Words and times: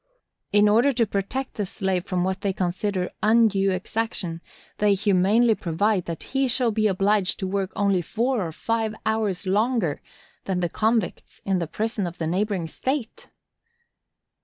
In 0.51 0.67
order 0.67 0.93
to 0.93 1.05
protect 1.05 1.53
the 1.57 1.65
slave 1.67 2.05
from 2.05 2.23
what 2.23 2.41
they 2.41 2.53
consider 2.53 3.11
undue 3.21 3.69
exaction, 3.69 4.41
they 4.79 4.95
humanely 4.95 5.53
provide 5.53 6.05
that 6.05 6.23
he 6.33 6.47
shall 6.47 6.71
be 6.71 6.87
obliged 6.87 7.37
to 7.37 7.45
work 7.47 7.71
only 7.75 8.01
four 8.01 8.41
or 8.41 8.51
five 8.51 8.95
hours 9.05 9.45
longer 9.45 10.01
than 10.45 10.59
the 10.59 10.69
convicts 10.69 11.39
in 11.45 11.59
the 11.59 11.67
prison 11.67 12.07
of 12.07 12.17
the 12.17 12.25
neighboring 12.25 12.65
state! 12.65 13.27